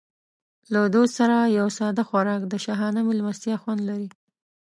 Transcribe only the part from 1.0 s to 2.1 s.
سره یو ساده